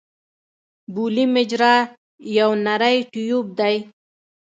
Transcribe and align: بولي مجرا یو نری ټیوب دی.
بولي 0.93 1.25
مجرا 1.35 1.75
یو 2.37 2.49
نری 2.65 2.97
ټیوب 3.11 3.45
دی. 3.59 3.75